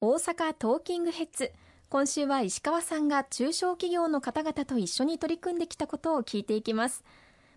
[0.00, 1.50] 大阪トーキングヘッズ。
[1.88, 7.02] 今週は石川さんが中小企業の方々と一緒に取り組んできたことを聞いていきます。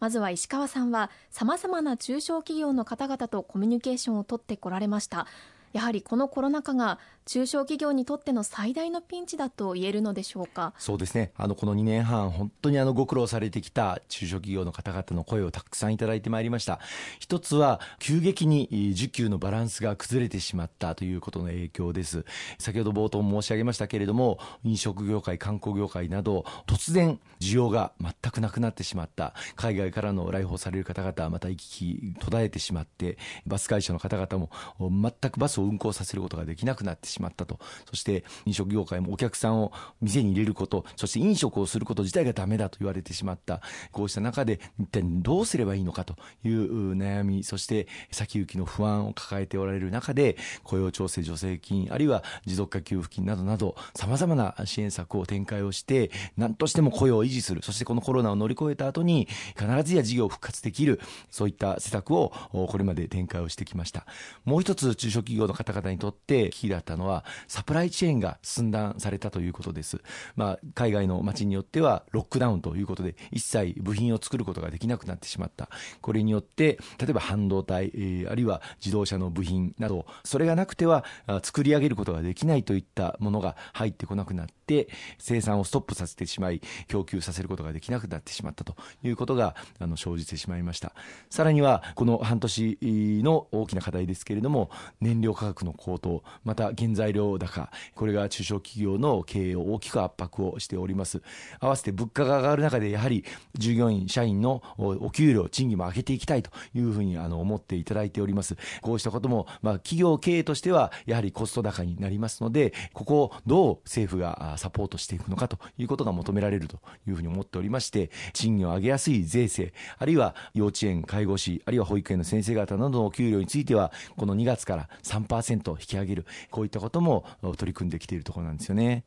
[0.00, 5.28] まずは石川さんは様々な中小企業の方々とコミュニケーションをとってこられました。
[5.72, 10.74] やはりこのコロナ禍が中小企業にとっての最大のピンチだと言えるのでしょうか？
[10.78, 11.32] そうですね。
[11.36, 16.80] あのこの2年半本当にあのご苦労されてきた中小企業の方々の声をたくさんいただいてまいりました。
[17.18, 22.26] 一つは急激に需給のバランスが崩れてしまったということの影響です。
[22.58, 29.32] 先ほど冒頭申し上げましたけれども飲食業界観光業界など突然需要が全くなくなってしまった。
[29.56, 33.16] 海外からの来訪される方々また行き来途絶えてしまって
[33.46, 37.58] バス会社の方々も全くバスを運行させることができなくなってしまったと。
[37.88, 43.60] そして飲食業界もお客さんを店に入れることそして飲食をすること自体がダメだと言われてしまった。
[43.92, 57.62] こうした中で一体どうすればいいのかという悩みそして先行きの不安を抱えておられる中で雇用調整助成金あるいは持続化給付金などなどさまざまな支援策を展開をして何としても雇用を維持する。
[57.62, 64.06] そしてこのコロナを乗り越えた後に必ずや事業を復活できるそういった施策をこれまで展開をしてきました。
[64.44, 70.00] もう一つ中小企業の方々にとって危機だったのはサプライチェーンが寸断されたということです、
[70.36, 75.68] まあ、海外の街によってはロックダウンということで一切部品を作ることができなくなってしまった。
[76.00, 81.04] これによって例えば半導体、えー、あるいは自動車の部品などそれがなくては
[81.42, 90.92] 作り上げることができないといったものが入ってこなくなって生産をストップさせてしまい供給させることができなくなってしまったということがあの生じてしまいました。
[91.30, 92.78] さらにはこの半年
[93.22, 101.22] の大きな課題ですけれども燃料価格の高騰また原材料高これが中小企業の経営を大きく圧迫をしております。
[101.60, 108.56] 合わせて物価が上がる中でやはり従業員社員のお給料賃金も上げていきたいというふうにあの思っていただいております。
[108.82, 127.24] こうしたこともまあ企業経営としてはやはりコスト高になりますのでここをどう政府がサポートしていくのかということが求められるというふうに思っておりまして賃金を上げやすい税制あるいは幼稚園介護士あるいは保育園の先生方などのお給料についてはこの2月から3%引き上げるこういったことも
[127.56, 129.04] 取り組んできているところなんですよね。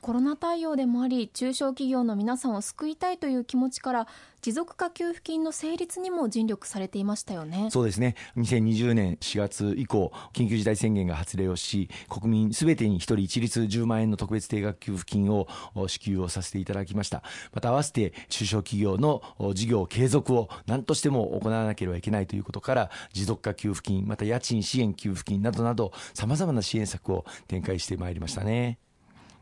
[0.00, 4.08] コロナ対応でもあり中小企業の皆さんを救いたいという気持ちから
[4.40, 7.68] 持続化給付金の成立にも尽力されていましたよね。
[7.70, 8.14] そうですね。
[8.36, 15.48] 2020年4月以降緊急事態宣言が発令をし国民すべてに一人一律10万円の特別定額給付金を
[15.88, 17.24] 支給をさせていただきました。
[17.52, 19.22] また合わせて中小企業の
[19.54, 28.78] 事業継続を何としても行わなければいけないということから持続化給付金また家賃支援給付金などなどさまざまな支援策を展開してまいりましたね。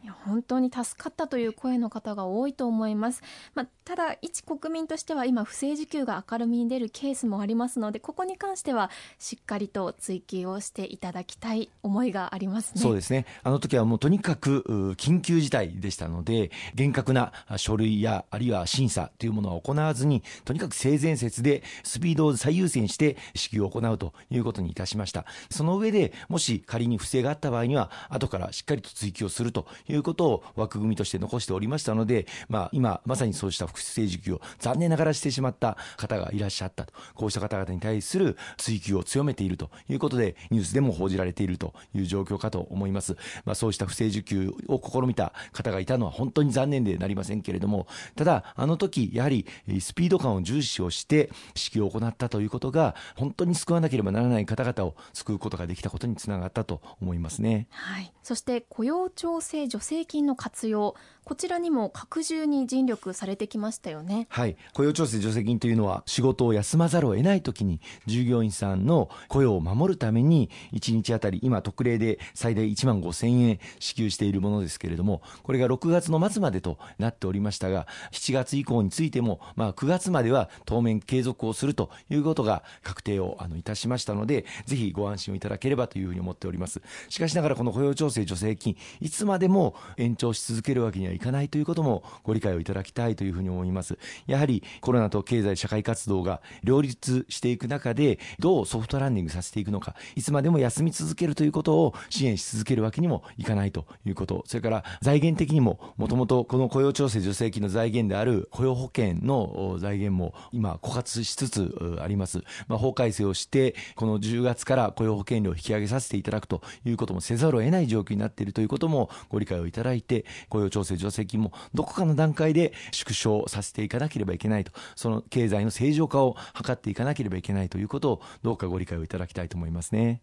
[0.07, 3.25] いや本当に助かったという声の方が多いと思います、
[3.57, 12.81] まあ、ただ一国民としては今不正受給が明るみに出るケースもありますのでここに関してはしっかりと追及をしていただきたい思いがありますね。
[12.81, 13.27] そうですね。
[13.43, 25.25] あの時はもうとにかく緊急事態でしたので厳格な書類やあるいは審査というものは行わずにとにかく性善説でスピードを最優先して支給を行うということにいたしました。
[25.51, 43.17] その上でもし仮に不正があった場合には後からしっかりと追及をするといういうことを枠組みとして残しておりましたので、まあ、今、まさにそうした不正受給を残念ながらしてしまった方がいらっしゃったと、こうした方々に対する追及を強めているということで、ニュースでも報じられているという状況かと思います。
[43.45, 49.47] まあ、そうした不正受給を試みた方がいたのは本当に残念でなりませんけれども、ただ、あの時、やはり
[49.81, 57.69] スピード感を重視をして指揮を行ったということが、本当に救わなければならない方々を救うことができたことにつながったと思いますね。
[57.71, 58.13] はい。
[58.23, 60.95] そして雇用調整助成金の活用
[61.27, 64.29] こちらにも拡充に尽力されてきましたよね。
[64.31, 64.57] はい。
[64.75, 86.81] 雇用調整助成金というのは仕事を休まざるを得ないときに従業員さんの雇用を守るために1日あたり今特例で最大1万5千円支給しているものですけれどもこれが6月の末までとなっておりましたが7月以降についても、まあ、9月までは当面継続をするということが確定をあのいたしましたのでぜひご安心をいただければというふうに思っております。
[87.09, 93.99] しかしながらこの雇用調整助成金いつまでも延長し続けるわけにはかないということもご理解をいただきたいというふうに思います。
[94.27, 112.43] やはりコロナと経済社会活動が両立していく中で、どうソフトランディングさせていくのか、いつまでも休み続けるということを支援し続けるわけにもいかないということ、それから財源的にも、もともとこの雇用調整助成金の財源である雇用保険の財源も今枯渇しつつあります。
[112.69, 130.23] まあ、法改正をして、この10月から雇用保険料を引き上げさせていただくということもせざるを得ない状況になっているということもご理解をいただいて、雇用調整助成もどこかの段階で縮小させていかなければいけないと、その経済の正常化を図っていかなければいけないということを、どうかご理解をいただきたいと思いますね。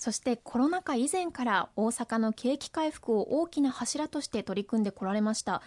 [0.00, 5.60] そしてコロナ禍以前から大阪の景気回復を大きな柱として取り組んでこられました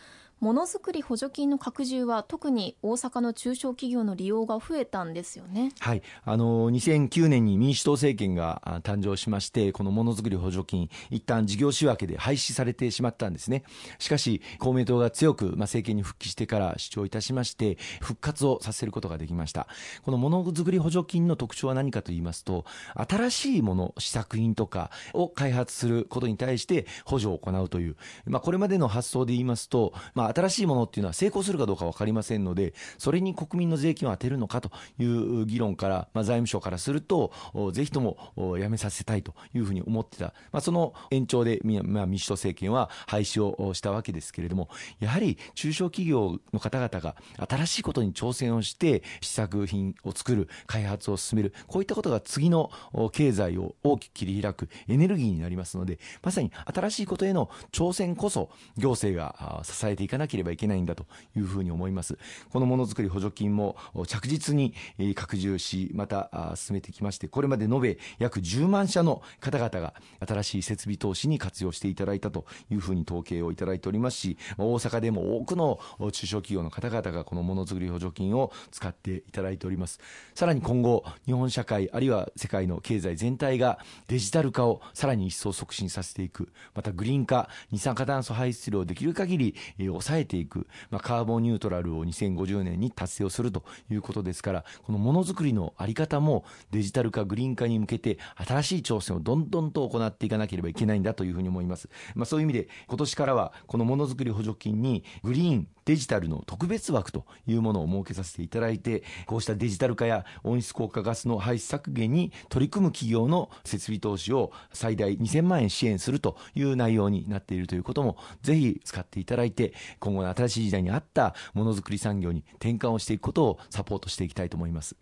[0.43, 5.71] ものづくり補助金の拡充は特に大阪の中小企業の利用が増えたんですよね。
[5.79, 13.63] はい、あの2009年に民主党政権が誕生しまして、このものづくり補助金一旦事業仕分けで廃止されてしまったんですね。
[13.99, 19.69] しかし公明党が強く、まあ、政権に復帰してから主張いたしまして復活をさせることができました。
[20.01, 27.95] このものづくり補助金の特徴は何かと言いますと、新しいもの試作品とかを開発することに対して補助を行うという、
[28.25, 37.31] まあ、これまでの発想で言いますと、まあ新しいものっていうのは成功するかどうか分かりませんので、それに国民の税金を当てるのかという議論から、まあ、財務省からすると、
[37.71, 44.69] ぜひともやめさせたいというふうに思ってた、まあ、その延長で、まあ、民主党政権は廃止をしたわけですけれども、
[44.99, 47.15] やはり中小企業の方々が
[47.49, 52.71] 新しいことに挑戦をして、試作品を作る、開発を進める、こういったことが次の
[53.11, 60.22] 経済を大きく切り開くエネルギーになりますので、まさに新しいことへの挑戦こそ行政が支えていかない。
[60.23, 61.05] なければいけないんだと
[61.35, 62.17] いうふうに思います。
[62.51, 63.75] このものづくり補助金も
[64.07, 64.73] 着実に
[65.15, 69.93] 拡充し、また進めてきまして、これまで延べ約10万社の方々が
[70.25, 79.99] 新しい設備投資に活用していただいたというふうに統計をいただいておりますし、大阪でも多くの中小企業の方々がこのものづくり補助金を使っていただいております。
[80.35, 101.89] さらに今後、日本社会、あるいは世界の経済全体がデジタル化をさらに一層促進させていく、またグリーン化、二酸化炭素排出量をできる限り抑抑えていく、まあ、カーボンニュートラルを2050年に達成をするということですから、このものづくりのあり方もデジタル化、グリーン化に向けて新しい挑戦をどんどんと行っていかなければいけないんだというふうに思います。
[102.15, 119.73] まあ、そういう意味で今年からはこのものづくり補助金にグリーン、デジタルの特別枠というものを設けさせていただいて、こうしたデジタル化や温室効果ガスの排出削減に取り組む企業の設備投資を最大2000万円支援するという内容になっているということも、ぜひ使っていただいて、
[120.03, 124.97] 今後の新しい時代に合ったものづくり産業に転換をしていくことをサポートしていきたいと思います。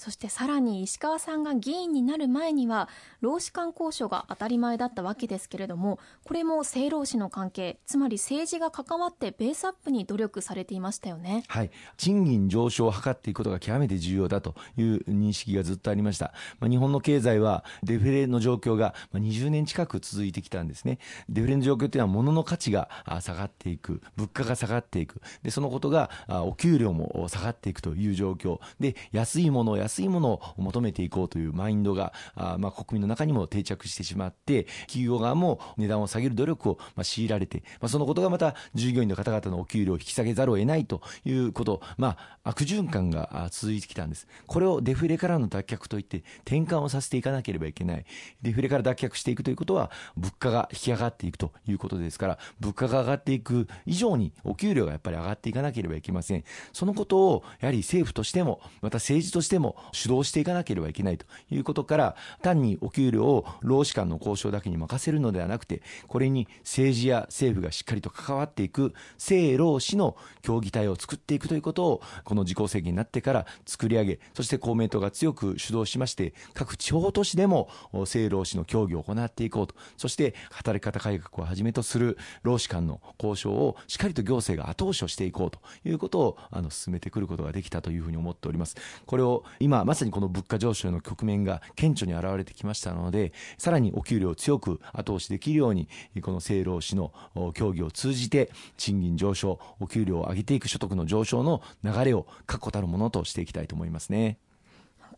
[0.00, 2.88] そしてさらに石川さんが議員になる前には
[3.20, 20.98] 労使間交渉が当たり前だったわけですけれどもこれも政労使の関係つまり政治が関わってベースアップに努力されていましたよね、はい、賃金上昇を図っていくことが極めて重要だという認識がずっとありました、まあ、日本の経済はデフレの状況が20年近く続いてきたんですね。
[21.28, 22.88] デフレの状況というのは物の価値が
[23.20, 24.00] 下がっていく。
[24.16, 25.20] 物価が下がっていく。
[25.42, 28.60] でそのことがお給料も下がっていくという状況。
[28.78, 44.28] で安いものを安安いものを求めていこうというマインドが、あまあ、国民の中にも定着してしまって、企業側も値段を下げる努力を、まあ、強いられて、まあ、そのことがまた従業員の方々のお給料を引き下げざるを得ないということ、まあ、悪循環が続いてきたんです。
[44.46, 48.04] これをデフレからの脱却といって転換をさせていかなければいけない。
[48.42, 56.44] デフレから脱却していくということは、物価が引き上がっていくということですから、物価が上がっていく以上にお給料がやっぱり上がっていかなければいけません。
[56.72, 88.76] そのことを、やはり政府としても、また政治としても主導していかなければいけないということから、単にお給料を労使間の交渉だけに任せるのではなくて、これに政治や政府がしっかりと関わっていく政労使の協議体を作っていくということを、この自公政権になってから作り上げ、そして公明党が強く主導しまして、各地方都市でも政労使の協議を行っていこうと、そして働き方改革をはじめとする労使間の交渉をしっかりと行政が後押しをしていこうということをあの進めてくることができたというふうに思っております。
[89.06, 95.88] これを今今まさにこの物価上昇の局面が顕著に現れてきましたので、さらにお給料を強く後押しできるように、
[96.22, 97.12] この政労使の
[97.54, 104.38] 協議を通じて、賃金上昇、お給料を上げていく所得の上昇の流れを確固たるものとしていきたいと思いますね。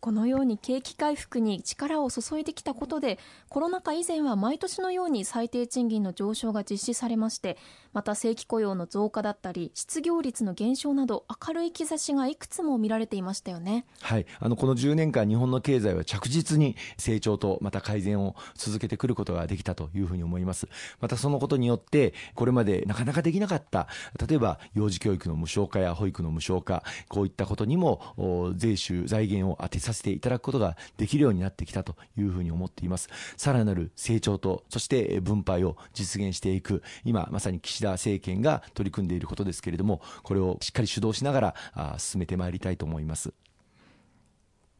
[0.03, 7.57] このように景気回復に力を注いできたことでコロナ禍以前は毎年のように最低賃金の上昇が実施されまして
[7.93, 20.67] また正規雇用の増加だったり失業率の減少など明るい兆しがいくつも見られていましたよね、はい、あのこの10年間日本の経済は着実に成長とまた改善を続けてくることができたというふうに思います。
[20.99, 23.87] またそのことによってこれまでなかなかできなかった
[24.27, 33.09] 例えば幼児教育の無償化や保育の無償化こういったことにも税収財源を当てささせていただくことができるようになってきたというふうに思っています。
[33.37, 43.33] さらなる成長と、そして分配を実現していく、今まさに岸田政権が取り組んでいることですけれども、これをしっかり主導しながら進めてまいりたいと思います。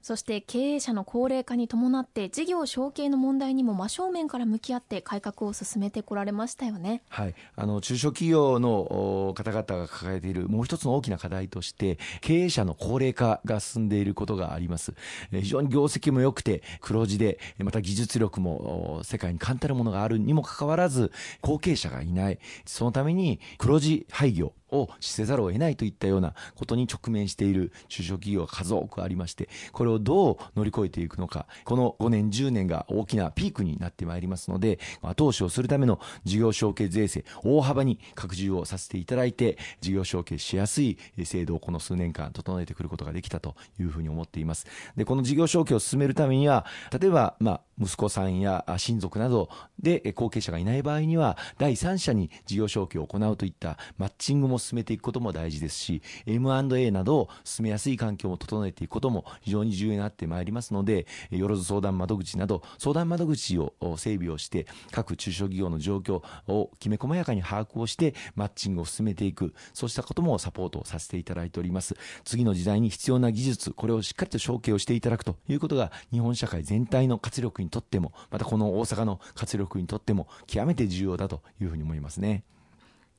[0.03, 7.03] そして経営者の高齢化に伴って事業承継の問題にも真正面から向き合って改革を進めてこられましたよね。
[7.07, 14.93] はい、あの中小企業の方々が抱えているもう一つの大きな課題として経営者の高齢化が進んでいることがあります。
[15.31, 22.39] 非常に業績も良くて黒字でまた技術力も世界に簡単なものがあるにもかかわらず後継者がいない。
[22.65, 44.65] そのために黒字廃業をしせざるを得ないといったようなことに直面している中小企業が数多くありまして、これをどう乗り越えていくのか、この5年、10年が大きなピークになってまいりますので、後押しをするための事業承継税制、大幅に拡充をさせていただいて、事業承継しやすい制度をこの数年間整えてくることができたというふうに思っています。
[44.96, 46.65] で、この事業承継を進めるためには、
[46.98, 49.50] 例えば、まあ、息子さんや親族など
[49.80, 71.96] で後継者がいない場合には、第三者に事業承継を行うといったマッチングも進めていくことも大事ですし、M&A などを進めやすい環境を整えていくことも非常に重要になってまいりますので、よろず相談窓口など、相談窓口を整備をして、各中小企業の状況をきめ細やかに把握をして、マッチングを進めていく、そうしたこともサポートさせていただいております。
[72.24, 82.43] 次の時代に必要な技術、これをしっかりと承継をしていただくということが、日本社会全体の活力にとっても、またこの大阪の活力にとっても、極めて重要だというふうに思いますね。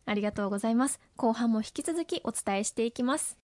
[0.06, 1.00] ありがとうございます。
[1.16, 3.38] 後半も引き続きお伝えしていきます。